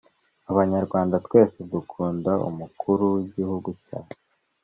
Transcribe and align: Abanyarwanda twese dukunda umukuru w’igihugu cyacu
Abanyarwanda 0.51 1.15
twese 1.25 1.57
dukunda 1.71 2.31
umukuru 2.49 3.03
w’igihugu 3.15 3.69
cyacu 3.83 4.17